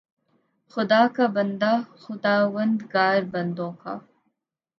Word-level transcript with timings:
خدا 0.73 1.01
کا 1.15 1.25
بندہ، 1.27 1.73
خداوندگار 1.95 3.19
بندوں 3.31 3.71
کا 3.73 3.97